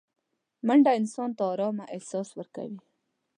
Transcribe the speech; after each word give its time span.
منډه 0.67 0.91
انسان 0.99 1.29
ته 1.37 1.43
ارامه 1.53 1.85
احساس 1.95 2.27
ورکوي 2.39 2.79